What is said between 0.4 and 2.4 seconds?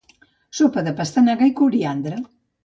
Sopa de pastanaga i coriandre.